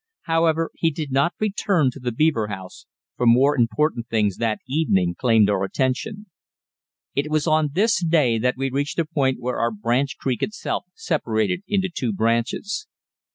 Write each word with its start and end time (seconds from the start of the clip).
However, 0.23 0.71
he 0.73 0.89
did 0.89 1.11
not 1.11 1.35
return 1.39 1.91
to 1.91 1.99
the 1.99 2.11
beaver 2.11 2.47
house, 2.47 2.87
for 3.17 3.27
more 3.27 3.55
important 3.55 4.07
things 4.09 4.37
that 4.37 4.57
evening 4.67 5.13
claimed 5.13 5.47
our 5.47 5.63
attention. 5.63 6.25
It 7.13 7.29
was 7.29 7.45
on 7.45 7.69
this 7.73 8.03
day 8.03 8.39
that 8.39 8.57
we 8.57 8.71
reached 8.71 8.97
a 8.97 9.05
point 9.05 9.37
where 9.39 9.59
our 9.59 9.69
branch 9.69 10.17
creek 10.17 10.41
itself 10.41 10.85
separated 10.95 11.61
into 11.67 11.87
two 11.93 12.13
branches. 12.13 12.87